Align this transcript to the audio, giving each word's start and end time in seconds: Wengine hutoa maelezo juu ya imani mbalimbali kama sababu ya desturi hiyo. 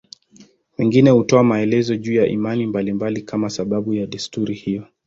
Wengine 0.77 1.09
hutoa 1.09 1.43
maelezo 1.43 1.95
juu 1.95 2.13
ya 2.15 2.27
imani 2.27 2.65
mbalimbali 2.67 3.21
kama 3.21 3.49
sababu 3.49 3.93
ya 3.93 4.07
desturi 4.07 4.53
hiyo. 4.55 4.87